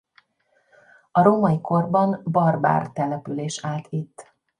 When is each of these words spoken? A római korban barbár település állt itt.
A 1.11 1.21
római 1.21 1.61
korban 1.61 2.21
barbár 2.23 2.91
település 2.91 3.65
állt 3.65 3.87
itt. 3.89 4.33